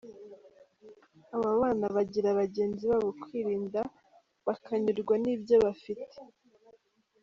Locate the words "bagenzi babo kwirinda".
2.39-3.79